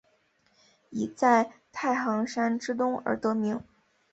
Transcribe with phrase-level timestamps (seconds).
[0.89, 3.61] 以在太行山之东而得名。